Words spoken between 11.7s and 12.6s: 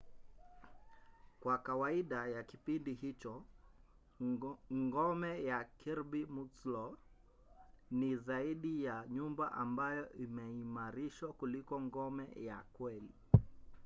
ngome ya